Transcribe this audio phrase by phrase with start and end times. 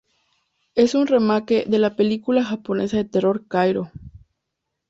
[0.73, 3.91] Es un remake de la película japonesa de terror "Kairo".